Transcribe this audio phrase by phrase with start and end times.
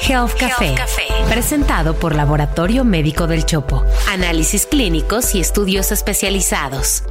[0.00, 0.74] Health Café,
[1.28, 3.84] presentado por Laboratorio Médico del Chopo.
[4.10, 7.02] Análisis clínicos y estudios especializados.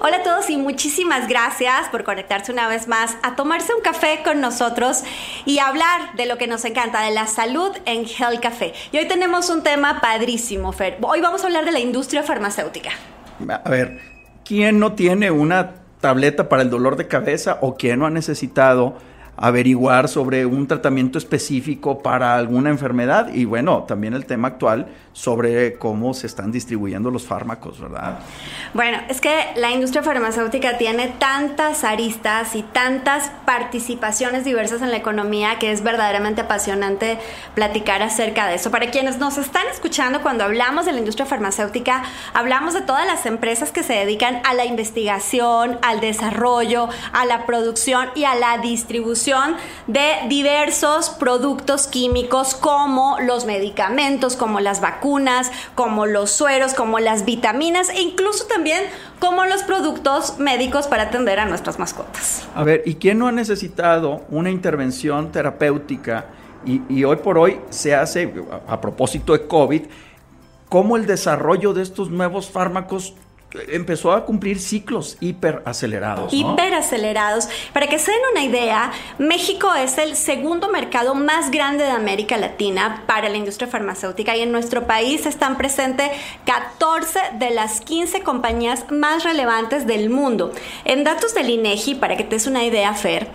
[0.00, 4.20] Hola a todos y muchísimas gracias por conectarse una vez más a tomarse un café
[4.24, 5.02] con nosotros
[5.44, 8.72] y hablar de lo que nos encanta, de la salud en Health Café.
[8.92, 10.98] Y hoy tenemos un tema padrísimo, Fer.
[11.02, 12.90] Hoy vamos a hablar de la industria farmacéutica.
[13.48, 14.00] A ver,
[14.44, 18.96] ¿quién no tiene una tableta para el dolor de cabeza o quién no ha necesitado
[19.36, 23.32] averiguar sobre un tratamiento específico para alguna enfermedad.
[23.32, 28.20] Y bueno, también el tema actual sobre cómo se están distribuyendo los fármacos, ¿verdad?
[28.74, 34.96] Bueno, es que la industria farmacéutica tiene tantas aristas y tantas participaciones diversas en la
[34.96, 37.18] economía que es verdaderamente apasionante
[37.54, 38.70] platicar acerca de eso.
[38.70, 43.26] Para quienes nos están escuchando, cuando hablamos de la industria farmacéutica, hablamos de todas las
[43.26, 48.58] empresas que se dedican a la investigación, al desarrollo, a la producción y a la
[48.58, 49.56] distribución
[49.88, 54.99] de diversos productos químicos como los medicamentos, como las vacunas
[55.74, 58.84] como los sueros, como las vitaminas e incluso también
[59.18, 62.46] como los productos médicos para atender a nuestras mascotas.
[62.54, 66.26] A ver, ¿y quién no ha necesitado una intervención terapéutica?
[66.64, 68.32] Y, y hoy por hoy se hace,
[68.68, 69.82] a propósito de COVID,
[70.68, 73.14] cómo el desarrollo de estos nuevos fármacos
[73.68, 76.32] empezó a cumplir ciclos hiperacelerados.
[76.32, 76.38] ¿no?
[76.38, 77.48] Hiperacelerados.
[77.72, 82.36] Para que se den una idea, México es el segundo mercado más grande de América
[82.36, 86.10] Latina para la industria farmacéutica y en nuestro país están presentes
[86.44, 90.52] 14 de las 15 compañías más relevantes del mundo.
[90.84, 93.28] En datos del INEGI, para que te des una idea, Fer,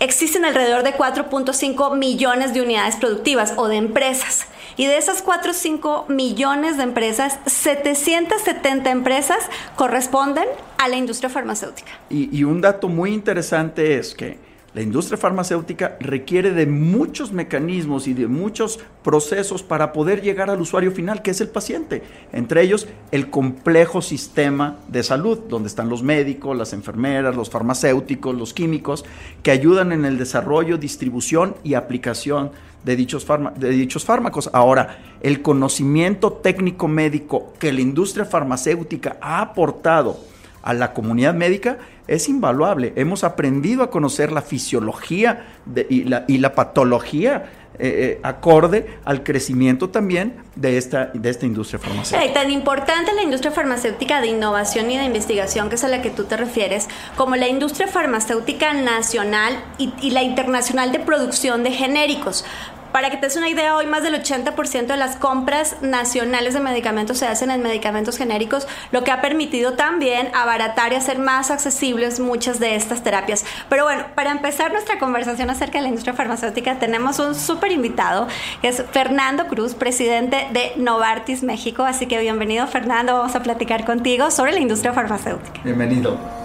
[0.00, 4.46] existen alrededor de 4.5 millones de unidades productivas o de empresas.
[4.76, 9.38] Y de esas 4 o 5 millones de empresas, 770 empresas
[9.76, 10.46] corresponden
[10.78, 11.92] a la industria farmacéutica.
[12.10, 14.38] Y, y un dato muy interesante es que
[14.74, 20.60] la industria farmacéutica requiere de muchos mecanismos y de muchos procesos para poder llegar al
[20.60, 22.02] usuario final, que es el paciente.
[22.32, 28.34] Entre ellos, el complejo sistema de salud, donde están los médicos, las enfermeras, los farmacéuticos,
[28.34, 29.04] los químicos,
[29.44, 32.50] que ayudan en el desarrollo, distribución y aplicación
[32.82, 33.24] de dichos,
[33.56, 34.50] de dichos fármacos.
[34.52, 40.18] Ahora, el conocimiento técnico médico que la industria farmacéutica ha aportado
[40.64, 42.92] a la comunidad médica es invaluable.
[42.96, 45.46] Hemos aprendido a conocer la fisiología
[45.88, 52.32] y, la, patología eh, eh, acorde al crecimiento también de esta, de esta industria farmacéutica.
[52.32, 56.10] tan importante la industria farmacéutica de innovación y de investigación, que es a la que
[56.10, 62.44] tú te refieres, como la industria farmacéutica nacional y la internacional de producción de genéricos.
[62.94, 66.60] Para que te des una idea, hoy más del 80% de las compras nacionales de
[66.60, 71.50] medicamentos se hacen en medicamentos genéricos, lo que ha permitido también abaratar y hacer más
[71.50, 73.44] accesibles muchas de estas terapias.
[73.68, 78.28] Pero bueno, para empezar nuestra conversación acerca de la industria farmacéutica, tenemos un súper invitado,
[78.62, 81.82] que es Fernando Cruz, presidente de Novartis México.
[81.82, 83.14] Así que bienvenido, Fernando.
[83.14, 85.62] Vamos a platicar contigo sobre la industria farmacéutica.
[85.64, 86.43] Bienvenido.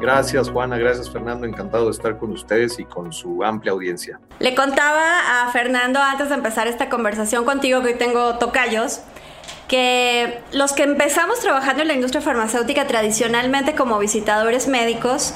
[0.00, 4.18] Gracias Juana, gracias Fernando, encantado de estar con ustedes y con su amplia audiencia.
[4.38, 9.02] Le contaba a Fernando antes de empezar esta conversación contigo, que hoy tengo tocayos,
[9.68, 15.34] que los que empezamos trabajando en la industria farmacéutica tradicionalmente como visitadores médicos,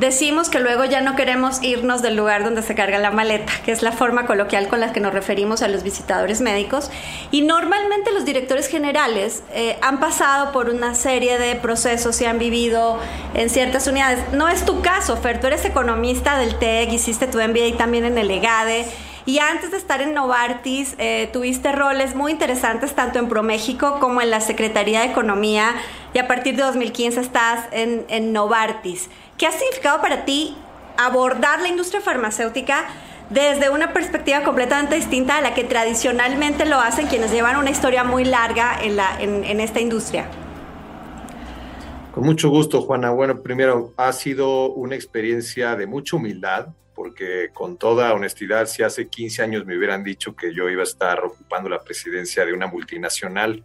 [0.00, 3.70] Decimos que luego ya no queremos irnos del lugar donde se carga la maleta, que
[3.70, 6.90] es la forma coloquial con la que nos referimos a los visitadores médicos.
[7.30, 12.38] Y normalmente los directores generales eh, han pasado por una serie de procesos y han
[12.38, 12.98] vivido
[13.34, 14.20] en ciertas unidades.
[14.32, 18.16] No es tu caso, Fer, tú eres economista del TEC, hiciste tu MBA también en
[18.16, 18.86] el EGADE.
[19.26, 24.22] Y antes de estar en Novartis, eh, tuviste roles muy interesantes tanto en ProMéxico como
[24.22, 25.74] en la Secretaría de Economía
[26.14, 29.10] y a partir de 2015 estás en, en Novartis.
[29.40, 30.54] ¿Qué ha significado para ti
[30.98, 32.90] abordar la industria farmacéutica
[33.30, 38.04] desde una perspectiva completamente distinta a la que tradicionalmente lo hacen quienes llevan una historia
[38.04, 40.26] muy larga en, la, en, esta industria?
[42.12, 43.12] Con mucho gusto, Juana.
[43.12, 49.08] Bueno, primero, ha sido una experiencia de mucha humildad, porque con toda honestidad, si hace
[49.08, 52.66] 15 años me hubieran dicho que yo iba a estar ocupando la presidencia de una
[52.66, 53.64] multinacional,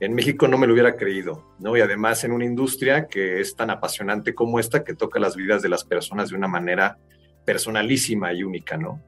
[0.00, 1.76] en México no me lo hubiera creído, ¿no?
[1.76, 5.62] Y además en una industria que es tan apasionante como esta, que toca las vidas
[5.62, 6.98] de las personas de una manera
[7.44, 9.02] personalísima y única, ¿no?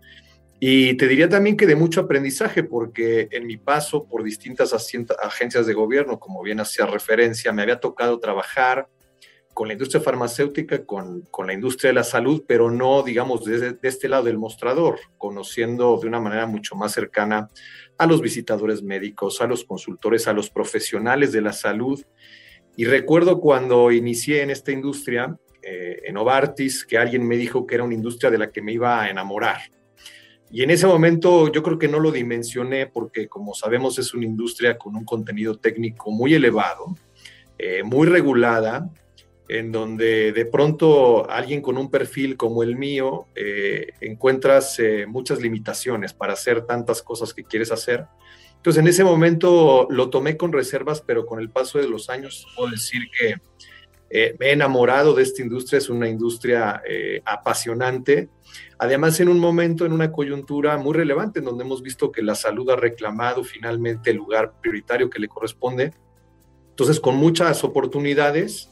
[0.62, 4.74] Y te diría también que de mucho aprendizaje, porque en mi paso por distintas
[5.22, 8.86] agencias de gobierno, como bien hacía referencia, me había tocado trabajar
[9.54, 13.88] con la industria farmacéutica, con, la industria de la salud, pero no, digamos, desde de
[13.88, 17.50] este lado del mostrador, conociendo de una manera mucho más cercana
[18.00, 22.02] a los visitadores médicos, a los consultores, a los profesionales de la salud.
[22.74, 27.74] Y recuerdo cuando inicié en esta industria, eh, en Novartis que alguien me dijo que
[27.74, 29.60] era una industria de la que me iba a enamorar.
[30.50, 34.24] Y en ese momento yo creo que no lo dimensioné porque, como sabemos, es una
[34.24, 36.96] industria con un contenido técnico muy elevado,
[37.58, 38.88] eh, muy regulada,
[39.52, 45.40] en donde de pronto alguien con un perfil como el mío eh, encuentras eh, muchas
[45.40, 48.06] limitaciones para hacer tantas cosas que quieres hacer.
[48.54, 52.46] Entonces en ese momento lo tomé con reservas, pero con el paso de los años
[52.56, 53.38] puedo decir que
[54.08, 56.80] eh, me he enamorado de esta industria, es una industria
[57.24, 58.28] apasionante.
[58.78, 62.36] Además, en un momento, en una coyuntura muy relevante, en donde hemos visto que la
[62.36, 65.92] salud ha reclamado finalmente el lugar prioritario que le corresponde.
[66.70, 68.70] Entonces, con muchas oportunidades,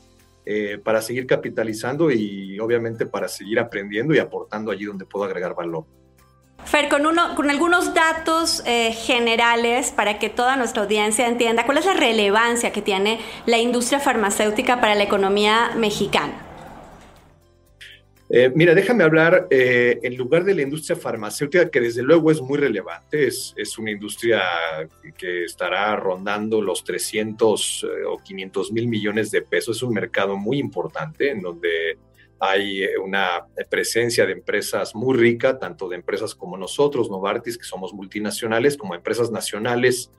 [0.51, 5.55] eh, para seguir capitalizando y obviamente para seguir aprendiendo y aportando allí donde puedo agregar
[5.55, 5.85] valor.
[6.65, 11.77] Fer, con, uno, con algunos datos eh, generales para que toda nuestra audiencia entienda cuál
[11.77, 16.48] es la relevancia que tiene la industria farmacéutica para la economía mexicana.
[18.31, 22.43] Eh, mira, déjame hablar eh, en lugar de la industria farmacéutica, que desde luego es
[22.43, 24.43] muy relevante, es, es una industria
[25.17, 30.37] que estará rondando los 300 eh, o 500 mil millones de pesos, es un mercado
[30.37, 31.97] muy importante en donde
[32.39, 37.93] hay una presencia de empresas muy rica, tanto de empresas como nosotros, Novartis, que somos
[37.95, 40.13] multinacionales, como empresas nacionales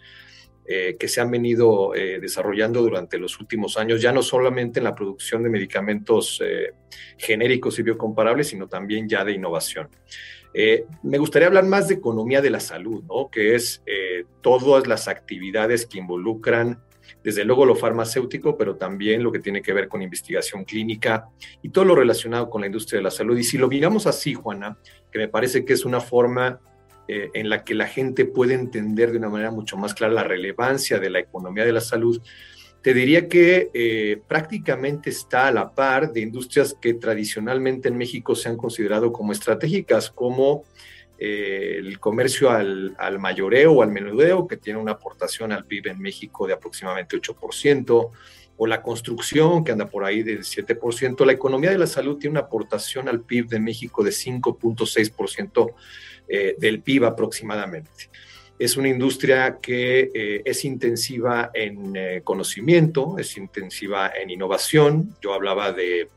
[0.71, 4.83] eh, que se han venido eh, desarrollando durante los últimos años, ya no solamente en
[4.83, 6.73] la producción de medicamentos eh,
[7.17, 9.89] genéricos y biocomparables, sino también ya de innovación.
[11.01, 13.31] me gustaría hablar más de economía de la salud, ¿no?
[13.31, 13.81] que es
[14.41, 16.83] todas las actividades que involucran
[17.23, 21.29] desde luego lo farmacéutico, pero también lo que tiene que ver con investigación clínica
[21.63, 23.35] y todo lo relacionado con la industria de la salud.
[23.39, 24.77] Y si lo miramos así, Juana,
[25.11, 26.61] que me parece que es una forma
[27.11, 30.23] eh, en la que la gente puede entender de una manera mucho más clara la
[30.23, 32.21] relevancia de la economía de la salud,
[32.83, 38.35] te diría que eh, prácticamente está a la par de industrias que tradicionalmente en México
[38.35, 40.65] se han considerado como estratégicas, como
[41.17, 45.87] eh, el comercio al, al, mayoreo o al menudeo, que tiene una aportación al PIB
[45.87, 48.11] en México de aproximadamente 8%,
[48.61, 51.25] o la construcción, que anda por ahí del 7%.
[51.25, 55.73] La economía de la salud tiene una aportación al PIB de México de 5.6%
[56.31, 58.11] eh, del PIB aproximadamente.
[58.59, 65.15] Es una industria que eh, es intensiva en eh, conocimiento, es intensiva en innovación.
[65.23, 66.07] Yo hablaba de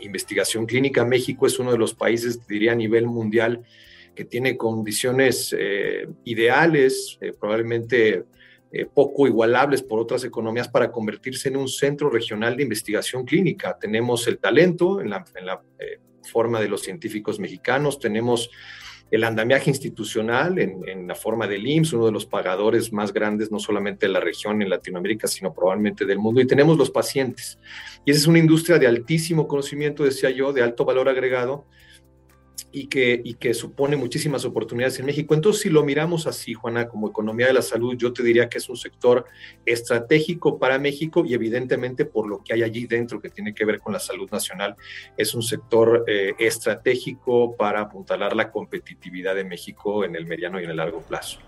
[0.00, 1.04] investigación clínica.
[1.04, 3.62] México es uno de los países, diría a nivel mundial,
[4.16, 5.54] que tiene condiciones
[6.24, 8.24] ideales, probablemente
[8.92, 13.78] poco igualables por otras economías para convertirse en un centro regional de investigación clínica.
[13.80, 15.62] Tenemos el talento en la, en la
[16.24, 18.50] forma de los científicos mexicanos, tenemos
[19.10, 23.58] el andamiaje institucional en, la forma del IMSS, uno de los pagadores más grandes, no
[23.58, 26.40] solamente de la región en Latinoamérica, sino probablemente del mundo.
[26.40, 27.58] Y tenemos los pacientes.
[28.04, 31.64] Y esa es una industria de altísimo conocimiento, decía yo, de alto valor agregado,
[32.70, 35.34] y que, supone muchísimas oportunidades en México.
[35.34, 38.58] Entonces, si lo miramos así, Juana, como economía de la salud, yo te diría que
[38.58, 39.24] es un sector
[39.64, 43.80] estratégico para México y evidentemente por lo que hay allí dentro que tiene que ver
[43.80, 44.76] con la salud nacional,
[45.16, 50.64] es un sector eh, estratégico para apuntalar la competitividad de México en el mediano y
[50.64, 51.38] en el largo plazo.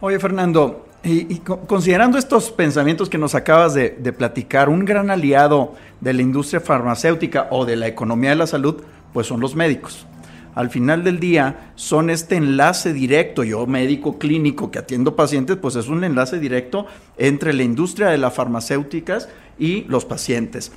[0.00, 5.74] Oye, Fernando, y, considerando estos pensamientos que nos acabas de, de platicar, un gran aliado
[6.00, 8.82] de la industria farmacéutica o de la economía de la salud,
[9.12, 10.06] pues son los médicos
[10.56, 15.76] al final del día son este enlace directo, yo médico clínico que atiendo pacientes, pues
[15.76, 16.86] es un enlace directo
[17.18, 20.72] entre la industria de las farmacéuticas y los pacientes.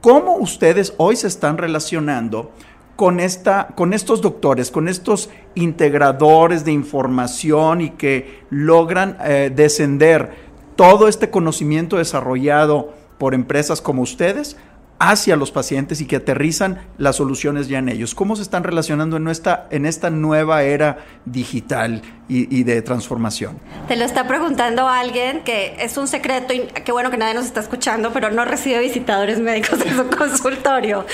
[0.00, 2.50] ¿Cómo ustedes hoy se están relacionando
[2.96, 10.32] con, esta, con estos doctores, con estos integradores de información y que logran eh, descender
[10.74, 14.56] todo este conocimiento desarrollado por empresas como ustedes
[15.00, 18.14] hacia los pacientes y que aterrizan las soluciones ya en ellos.
[18.14, 23.58] ¿Cómo se están relacionando en esta, en esta nueva era digital y, de transformación?
[23.88, 27.46] Te lo está preguntando alguien que es un secreto y qué bueno que nadie nos
[27.46, 31.06] está escuchando, pero no recibe visitadores médicos en su consultorio.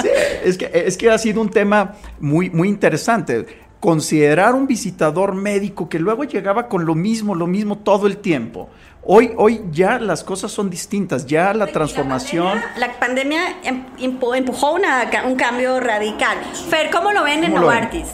[0.00, 0.08] Sí,
[0.42, 5.88] es que, es que ha sido un tema muy, muy interesante considerar un visitador médico
[5.88, 8.68] que luego llegaba con lo mismo, lo mismo todo el tiempo.
[9.02, 12.58] Hoy, hoy ya las cosas son distintas, ya la transformación...
[12.76, 16.38] La pandemia, em, empujó un cambio radical.
[16.68, 18.08] Fer, ¿cómo lo ven en Novartis?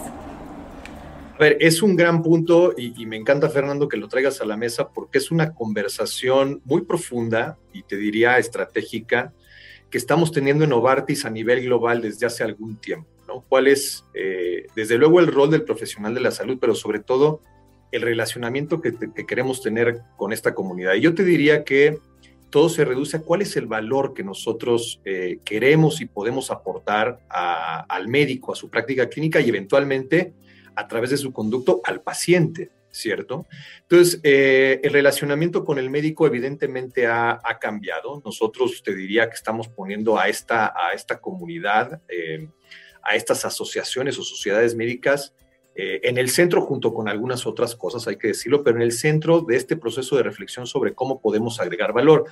[1.34, 4.44] A ver, es un gran punto y, y, me encanta, Fernando, que lo traigas a
[4.44, 9.32] la mesa porque es una conversación muy profunda y te diría estratégica
[9.88, 13.08] que estamos teniendo en Novartis a nivel global desde hace algún tiempo.
[13.32, 13.44] ¿No?
[13.48, 17.40] ¿Cuál es, eh, desde luego, el rol del profesional de la salud, pero sobre todo
[17.90, 18.94] el relacionamiento que,
[19.26, 20.94] queremos tener con esta comunidad.
[20.94, 21.98] Y yo te diría que
[22.50, 27.20] todo se reduce a cuál es el valor que nosotros eh, queremos y podemos aportar
[27.28, 30.32] al médico, a su práctica clínica y eventualmente
[30.74, 32.70] a través de su conducto al paciente.
[32.92, 33.46] ¿cierto?
[33.80, 38.20] Entonces, eh, el relacionamiento con el médico evidentemente ha, cambiado.
[38.24, 42.48] Nosotros te diría que estamos poniendo a esta, a esta comunidad, eh,
[43.02, 45.34] a estas asociaciones o sociedades médicas
[45.74, 48.92] eh, en el centro junto con algunas otras cosas, hay que decirlo, pero en el
[48.92, 52.26] centro de este proceso de reflexión sobre cómo podemos agregar valor.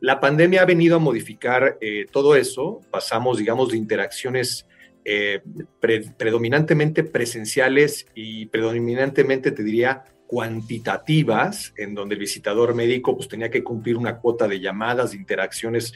[0.00, 1.78] La pandemia ha venido a modificar
[2.10, 2.80] todo eso.
[2.90, 4.66] Pasamos, digamos, de interacciones
[6.18, 13.62] predominantemente presenciales y predominantemente, te diría, cuantitativas, en donde el visitador médico pues, tenía que
[13.62, 15.92] cumplir una cuota de llamadas, de interacciones,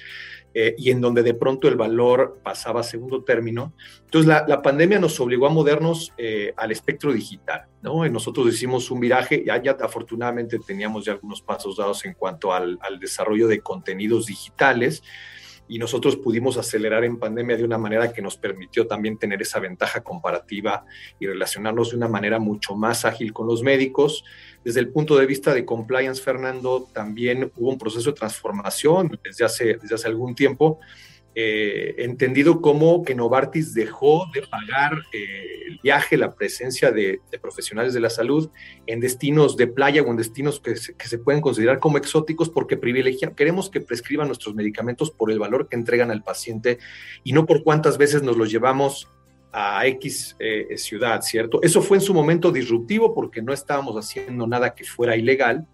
[0.59, 3.75] eh, y en donde de pronto el valor pasaba a segundo término.
[4.07, 8.09] Entonces, la, pandemia nos obligó a movernos eh, al espectro digital, ¿no?
[8.09, 12.79] nosotros hicimos un viraje, ya, ya afortunadamente teníamos ya algunos pasos dados en cuanto al,
[12.81, 15.03] al desarrollo de contenidos digitales,
[15.69, 19.59] y nosotros pudimos acelerar en pandemia de una manera que nos permitió también tener esa
[19.59, 20.85] ventaja comparativa
[21.19, 24.25] y relacionarnos de una manera mucho más ágil con los médicos.
[24.65, 29.45] Desde el punto de vista de compliance, Fernando, también hubo un proceso de transformación desde
[29.45, 30.79] hace, desde hace algún tiempo
[31.39, 37.93] eh, entendido como que Novartis dejó de pagar eh, el viaje, la presencia de, profesionales
[37.93, 38.49] de la salud
[38.87, 43.35] en destinos de playa o en destinos que se, pueden considerar como exóticos porque privilegian,
[43.35, 46.79] queremos que prescriban nuestros medicamentos por el valor que entregan al paciente
[47.23, 49.07] y no por cuántas veces nos los llevamos
[49.53, 51.61] a X eh, ciudad, ¿cierto?
[51.63, 55.67] Eso fue en su momento disruptivo porque no estábamos haciendo nada que fuera ilegal,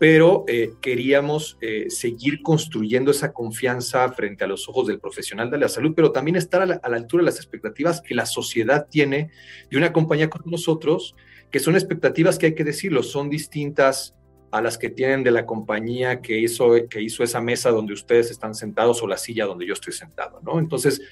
[0.00, 5.58] pero eh, queríamos eh, seguir construyendo esa confianza frente a los ojos del profesional de
[5.58, 9.30] la salud, pero también estar a la, altura de las expectativas que la sociedad tiene
[9.70, 11.14] de una compañía como nosotros,
[11.50, 14.14] que son expectativas que hay que decirlo, son distintas
[14.50, 18.30] a las que tienen de la compañía que hizo, que hizo esa mesa donde ustedes
[18.30, 20.58] están sentados o la silla donde yo estoy sentado, ¿no?
[20.60, 21.02] Entonces,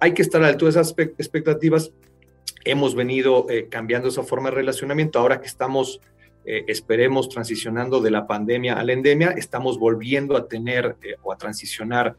[0.00, 1.92] hay que estar a la altura de esas expectativas.
[2.64, 6.00] Hemos venido eh, cambiando esa forma de relacionamiento ahora que estamos
[6.44, 11.32] eh, esperemos transicionando de la pandemia a la endemia, estamos volviendo a tener eh, o
[11.32, 12.16] a transicionar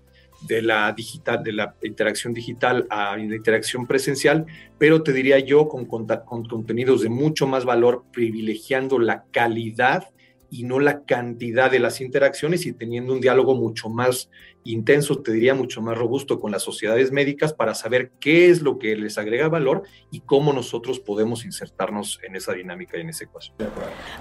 [0.48, 4.46] de la digital, de la interacción digital a la interacción presencial,
[4.78, 6.06] pero te diría yo con, con
[6.46, 10.10] contenidos de mucho más valor, privilegiando la calidad
[10.54, 14.30] y no la cantidad de las interacciones y teniendo un diálogo mucho más
[14.64, 18.78] intenso, te diría mucho más robusto con las sociedades médicas para saber qué es lo
[18.78, 19.82] que les agrega valor
[20.12, 23.56] y cómo nosotros podemos insertarnos en esa dinámica y en esa ecuación.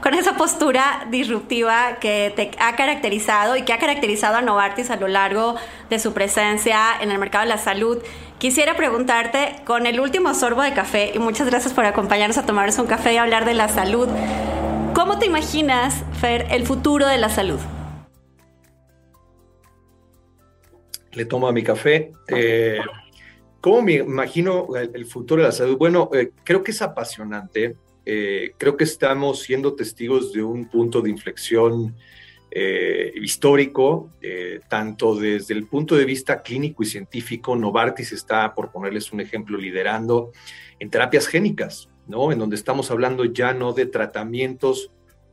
[0.03, 4.97] Con esa postura disruptiva que te ha caracterizado y que ha caracterizado a Novartis a
[4.97, 5.57] lo largo
[5.91, 7.99] de su presencia en el mercado de la salud,
[8.39, 12.79] quisiera preguntarte con el último sorbo de café y muchas gracias por acompañarnos a tomarnos
[12.79, 14.09] un café y hablar de la salud.
[15.13, 17.61] ¿Cómo te imaginas, Fer, el futuro de la salud?
[21.13, 22.13] Le tomo a mi café.
[22.29, 22.79] Eh,
[23.61, 25.77] ¿Cómo me imagino el, futuro de la salud?
[25.77, 27.77] Bueno, eh, creo que es apasionante.
[28.07, 31.95] Eh, creo que estamos siendo testigos de un punto de inflexión
[33.15, 34.13] histórico,
[34.69, 37.55] tanto desde el punto de vista clínico y científico.
[37.55, 40.33] Novartis está, por ponerles un ejemplo, liderando
[40.79, 41.91] en terapias génicas.
[42.07, 42.33] ¿no?
[42.33, 44.91] En donde estamos hablando ya no de tratamientos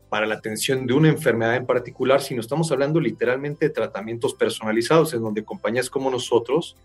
[0.09, 5.13] para la atención de una enfermedad en particular, sino estamos hablando literalmente de tratamientos personalizados,
[5.13, 6.75] en donde compañías como nosotros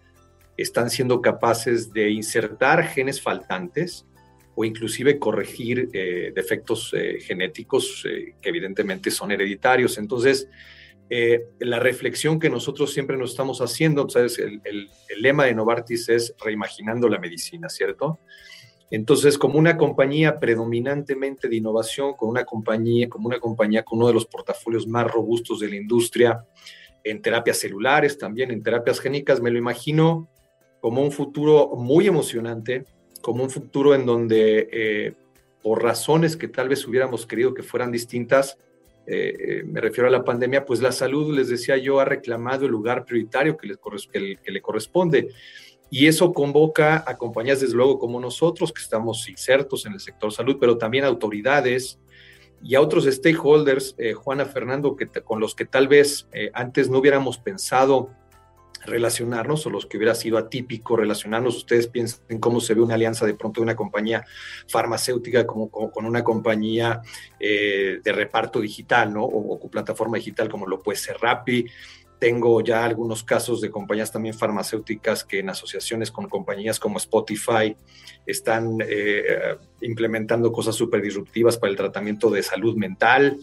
[0.57, 4.07] están siendo capaces de insertar genes faltantes
[4.55, 9.99] o inclusive corregir eh, defectos eh, genéticos eh, que evidentemente son hereditarios.
[9.99, 10.49] Entonces,
[11.61, 14.37] la reflexión que nosotros siempre nos estamos haciendo, ¿sabes?
[14.39, 14.89] el
[15.19, 18.19] lema de Novartis es reimaginando la medicina, ¿cierto?
[18.95, 24.07] Entonces, como una compañía predominantemente de innovación, con una compañía, como una compañía con uno
[24.07, 26.45] de los portafolios más robustos de la industria
[27.03, 30.29] en terapias celulares, también en terapias génicas, me lo imagino
[30.79, 32.85] como un futuro muy emocionante,
[33.21, 35.15] como un futuro en donde, eh,
[35.61, 38.59] por razones que tal vez hubiéramos querido que fueran distintas,
[39.09, 42.67] eh, eh, me refiero a la pandemia, pues la salud, les decía yo, ha reclamado
[42.67, 43.75] el lugar prioritario que,
[44.13, 45.31] que le corresponde.
[45.95, 50.33] Y eso convoca a compañías, desde luego, como nosotros, que estamos insertos en el sector
[50.33, 52.01] salud, pero también autoridades
[52.61, 56.91] y a otros stakeholders, eh, Juana Fernando, que con los que tal vez eh, antes
[56.91, 58.11] no hubiéramos pensado
[58.85, 61.57] relacionarnos o los que hubiera sido atípico relacionarnos.
[61.59, 64.25] Ustedes piensen cómo se ve una alianza de pronto de una compañía
[64.69, 67.03] farmacéutica como, con una compañía
[67.39, 69.23] eh, de reparto digital, ¿no?
[69.23, 71.67] O, o, plataforma digital como lo puede ser Rappi,
[72.25, 77.77] tengo ya algunos casos de compañías también farmacéuticas que en asociaciones con compañías como Spotify
[78.25, 83.37] están eh, implementando cosas súper disruptivas para el tratamiento de salud mental.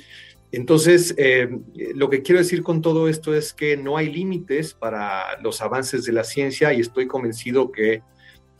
[0.51, 1.47] Entonces, eh,
[1.93, 6.03] lo que quiero decir con todo esto es que no hay límites para los avances
[6.03, 8.01] de la ciencia y estoy convencido que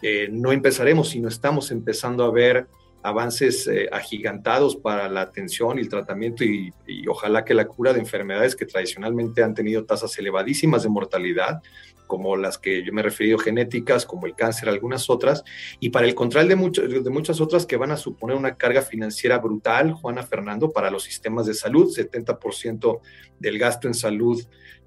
[0.03, 2.67] eh, no empezaremos, sino estamos empezando a ver
[3.03, 6.74] avances eh, agigantados para la atención y el tratamiento y,
[7.08, 11.62] ojalá que la cura de enfermedades que tradicionalmente han tenido tasas elevadísimas de mortalidad,
[12.05, 15.43] como las que yo me he referido genéticas, como el cáncer, algunas otras,
[15.79, 19.38] y para el control de, de muchas otras que van a suponer una carga financiera
[19.39, 23.00] brutal, Juana Fernando, para los sistemas de salud, 70%
[23.39, 24.41] del gasto en salud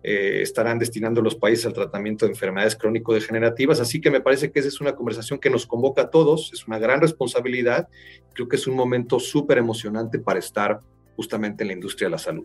[0.06, 3.80] eh, estarán destinando los países al tratamiento de enfermedades crónico-degenerativas.
[3.80, 6.68] Así que me parece que esa es una conversación que nos convoca a todos, es
[6.68, 7.88] una gran responsabilidad.
[8.34, 10.80] Creo que es un momento súper emocionante para estar
[11.16, 12.44] justamente en la industria de la salud.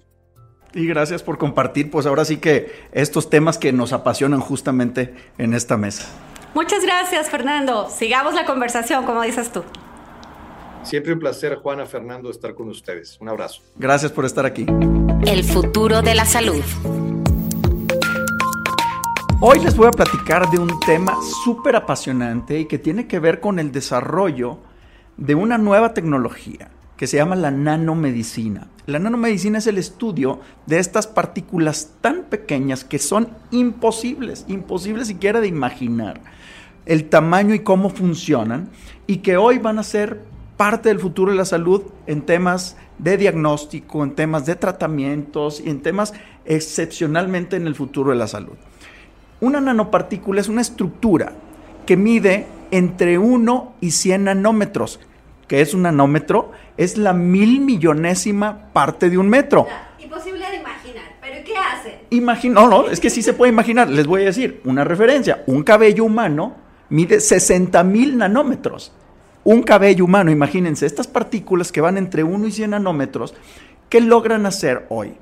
[0.73, 5.53] Y gracias por compartir, pues ahora sí que estos temas que nos apasionan justamente en
[5.53, 6.07] esta mesa.
[6.53, 7.89] Muchas gracias, Fernando.
[7.89, 9.63] Sigamos la conversación, como dices tú.
[10.83, 13.17] Siempre un placer, Juana, Fernando, estar con ustedes.
[13.19, 13.61] Un abrazo.
[13.75, 14.65] Gracias por estar aquí.
[15.25, 16.63] El futuro de la salud.
[19.41, 21.13] Hoy les voy a platicar de un tema
[21.45, 24.57] súper apasionante y que tiene que ver con el desarrollo
[25.15, 28.67] de una nueva tecnología que se llama la nanomedicina.
[28.85, 35.39] La nanomedicina es el estudio de estas partículas tan pequeñas que son imposibles, imposibles siquiera
[35.39, 36.19] de imaginar
[36.85, 38.69] el tamaño y cómo funcionan
[39.07, 40.21] y que hoy van a ser
[40.57, 45.69] parte del futuro de la salud en temas de diagnóstico, en temas de tratamientos y
[45.69, 48.57] en temas excepcionalmente en el futuro de la salud.
[49.41, 51.31] Una nanopartícula es una estructura
[51.85, 54.99] que mide entre 1 y 100 nanómetros.
[55.47, 56.51] ¿Qué es un nanómetro?
[56.77, 59.65] Es la mil millonésima parte de un metro.
[59.97, 61.99] Imposible de imaginar, pero ¿qué hace?
[62.09, 63.89] Imagina, no, no, es que sí se puede imaginar.
[63.89, 65.43] Les voy a decir una referencia.
[65.47, 66.55] Un cabello humano
[66.89, 68.91] mide 60 mil nanómetros.
[69.45, 73.33] Un cabello humano, imagínense, estas partículas que van entre 1 y 100 nanómetros,
[73.87, 75.13] ¿qué logran hacer hoy?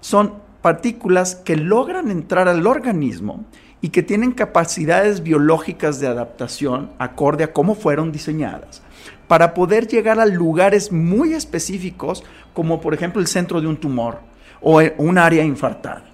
[0.00, 3.44] Son partículas que logran entrar al organismo
[3.80, 8.82] y que tienen capacidades biológicas de adaptación acorde a cómo fueron diseñadas,
[9.26, 14.20] para poder llegar a lugares muy específicos, como por ejemplo el centro de un tumor
[14.60, 16.04] o un área infartada.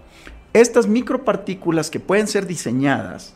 [0.52, 3.34] Estas micropartículas que pueden ser diseñadas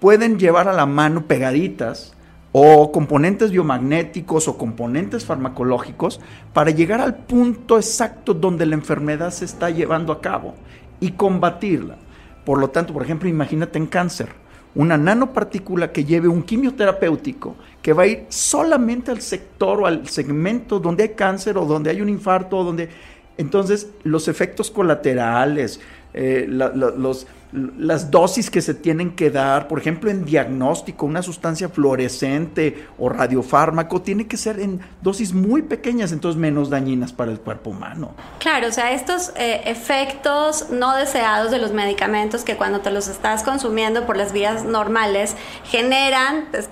[0.00, 2.14] pueden llevar a la mano pegaditas
[2.52, 6.20] o componentes biomagnéticos o componentes farmacológicos
[6.52, 10.54] para llegar al punto exacto donde la enfermedad se está llevando a cabo
[10.98, 11.96] y combatirla.
[12.44, 14.30] Por lo tanto, por ejemplo, imagínate en cáncer,
[14.74, 20.08] una nanopartícula que lleve un quimioterapéutico que va a ir solamente al sector o al
[20.08, 22.88] segmento donde hay cáncer o donde hay un infarto o donde...
[23.36, 25.80] Entonces, los efectos colaterales,
[26.12, 31.68] eh, los las dosis que se tienen que dar, por ejemplo, en diagnóstico, una sustancia
[31.68, 37.40] fluorescente o radiofármaco, tiene que ser en dosis muy pequeñas, entonces menos dañinas para el
[37.40, 38.14] cuerpo humano.
[38.38, 43.08] Claro, o sea, estos eh, efectos no deseados de los medicamentos que cuando te los
[43.08, 45.34] estás consumiendo por las vías normales
[45.64, 46.68] generan pues,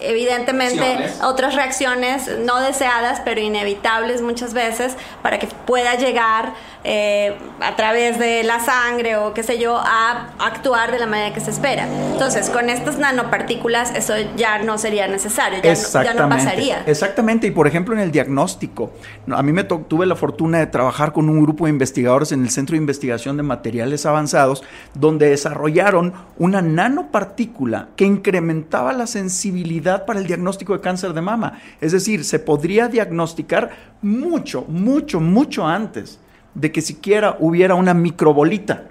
[0.00, 6.54] evidentemente otras reacciones no deseadas pero inevitables muchas veces para que pueda llegar
[6.88, 11.34] eh, a través de la sangre o qué sé yo a actuar de la manera
[11.34, 11.88] que se espera.
[12.12, 16.84] Entonces, con estas nanopartículas eso ya no sería necesario, ya, no, pasaría.
[16.86, 18.92] Exactamente, y por ejemplo en el diagnóstico,
[19.28, 22.50] a mí me tuve la fortuna de trabajar con un grupo de investigadores en el
[22.50, 24.62] Centro de Investigación de Materiales Avanzados,
[24.94, 31.58] donde desarrollaron una nanopartícula que incrementaba la sensibilidad para el diagnóstico de cáncer de mama.
[31.80, 33.70] Es decir, se podría diagnosticar
[34.02, 36.20] mucho, mucho, mucho antes
[36.56, 38.88] de que siquiera hubiera una microbolita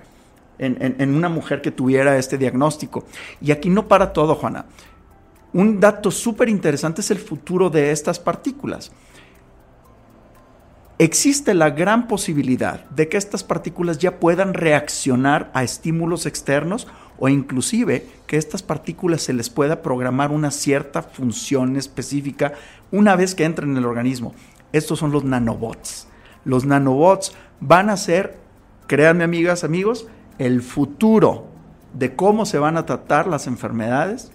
[0.58, 3.06] en, una mujer que tuviera este diagnóstico.
[3.42, 4.66] Y aquí no para todo, Juana.
[5.52, 8.92] Un dato súper interesante es el futuro de estas partículas.
[10.98, 17.28] Existe la gran posibilidad de que estas partículas ya puedan reaccionar a estímulos externos o
[17.28, 22.54] inclusive que estas partículas se les pueda programar una cierta función específica
[22.92, 24.34] una vez que entren en el organismo.
[24.72, 26.08] Estos son los nanobots.
[26.46, 28.38] Los nanobots van a ser,
[28.88, 31.48] créanme amigas, amigos, el futuro
[31.94, 34.32] de cómo se van a tratar las enfermedades,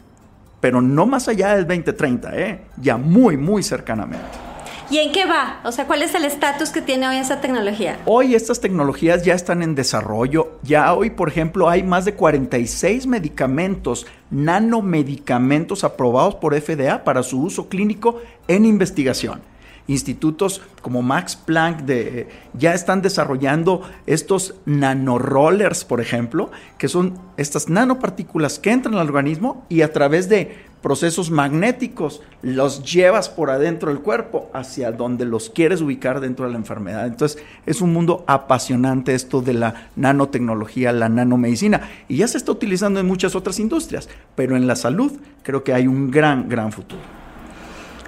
[0.61, 2.61] pero no más allá del 2030, ¿eh?
[2.77, 4.51] ya muy, muy cercanamente.
[4.90, 5.61] ¿Y en qué va?
[5.62, 8.01] O sea, ¿cuál es el estatus que tiene hoy esa tecnología?
[8.07, 10.59] Hoy estas tecnologías ya están en desarrollo.
[10.64, 17.40] Ya hoy, por ejemplo, hay más de 46 medicamentos, nanomedicamentos aprobados por FDA para su
[17.40, 19.42] uso clínico en investigación.
[19.87, 27.69] Institutos como Max Planck de, ya están desarrollando estos nanorollers, por ejemplo, que son estas
[27.69, 33.90] nanopartículas que entran al organismo y a través de procesos magnéticos, los llevas por adentro
[33.90, 37.07] del cuerpo hacia donde los quieres ubicar dentro de la enfermedad.
[37.07, 42.53] Entonces es un mundo apasionante esto de la nanotecnología, la nanomedicina, y ya se está
[42.53, 45.12] utilizando en muchas otras industrias, pero en la salud
[45.43, 47.20] creo que hay un gran, gran futuro.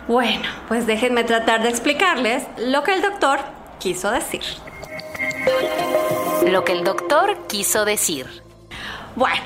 [0.09, 3.41] Bueno, pues déjenme tratar de explicarles lo que el doctor
[3.79, 4.43] quiso decir.
[6.47, 8.27] Lo que el doctor quiso decir.
[9.15, 9.43] Bueno,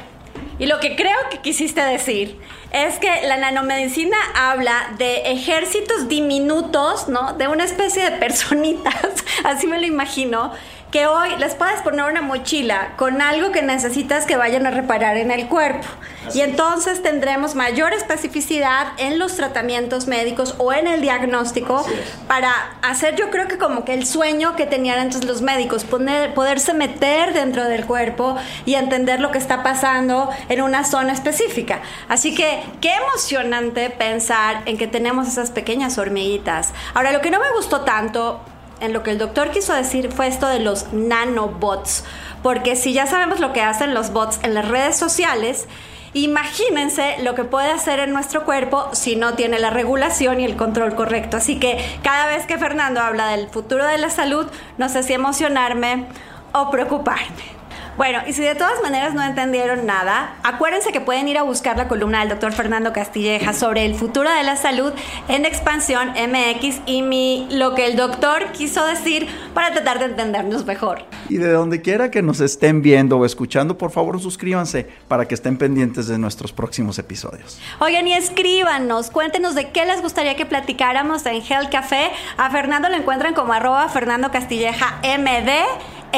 [0.58, 2.40] y lo que creo que quisiste decir
[2.72, 7.34] es que la nanomedicina habla de ejércitos diminutos, ¿no?
[7.34, 8.94] De una especie de personitas,
[9.44, 10.52] así me lo imagino,
[10.96, 15.18] que hoy les puedes poner una mochila con algo que necesitas que vayan a reparar
[15.18, 15.86] en el cuerpo.
[16.32, 21.84] y entonces tendremos mayor especificidad en los tratamientos médicos o en el diagnóstico
[22.26, 26.32] para hacer yo creo que como que el sueño que tenían antes los médicos, poner,
[26.32, 31.82] poderse meter dentro del cuerpo y entender lo que está pasando en una zona específica.
[32.08, 36.72] Así que qué emocionante pensar en que tenemos esas pequeñas hormiguitas.
[36.94, 38.40] Ahora, lo que no me gustó tanto
[38.80, 42.04] en lo que el doctor quiso decir fue esto de los nanobots,
[42.42, 45.66] porque si ya sabemos lo que hacen los bots en las redes sociales,
[46.12, 50.56] imagínense lo que puede hacer en nuestro cuerpo si no tiene la regulación y el
[50.56, 51.36] control correcto.
[51.36, 54.46] Así que cada vez que Fernando habla del futuro de la salud,
[54.78, 56.06] no sé si emocionarme
[56.52, 57.55] o preocuparme.
[57.96, 61.78] Bueno, y si de todas maneras no entendieron nada, acuérdense que pueden ir a buscar
[61.78, 64.92] la columna del doctor Fernando Castilleja sobre el futuro de la salud
[65.28, 70.66] en Expansión MX y mi, lo que el doctor quiso decir para tratar de entendernos
[70.66, 71.04] mejor.
[71.30, 75.34] Y de donde quiera que nos estén viendo o escuchando, por favor suscríbanse para que
[75.34, 77.58] estén pendientes de nuestros próximos episodios.
[77.78, 82.10] Oigan, y escríbanos, cuéntenos de qué les gustaría que platicáramos en Health Café.
[82.36, 85.50] A Fernando lo encuentran como arroba Fernando Castilleja MD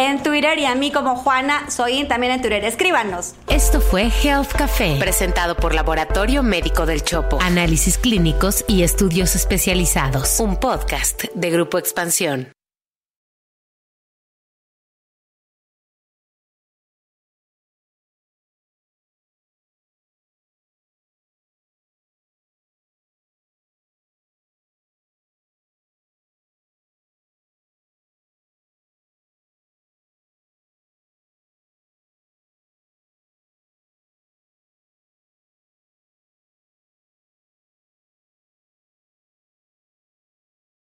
[0.06, 2.64] en Twitter y a mí como Juana Soy también en Twitter.
[2.64, 3.34] Escríbanos.
[3.48, 7.38] Esto fue Health Café, presentado por Laboratorio Médico del Chopo.
[7.40, 10.38] Análisis clínicos y estudios especializados.
[10.40, 12.48] Un podcast de Grupo Expansión.